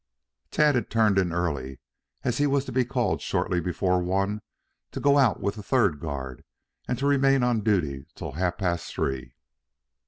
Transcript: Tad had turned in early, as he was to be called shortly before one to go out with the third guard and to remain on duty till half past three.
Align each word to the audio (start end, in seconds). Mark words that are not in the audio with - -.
Tad 0.49 0.73
had 0.73 0.89
turned 0.89 1.19
in 1.19 1.31
early, 1.31 1.79
as 2.23 2.39
he 2.39 2.47
was 2.47 2.65
to 2.65 2.71
be 2.71 2.83
called 2.83 3.21
shortly 3.21 3.59
before 3.59 4.01
one 4.01 4.41
to 4.93 4.99
go 4.99 5.19
out 5.19 5.41
with 5.41 5.53
the 5.57 5.61
third 5.61 5.99
guard 5.99 6.43
and 6.87 6.97
to 6.97 7.05
remain 7.05 7.43
on 7.43 7.61
duty 7.61 8.07
till 8.15 8.31
half 8.31 8.57
past 8.57 8.91
three. 8.91 9.35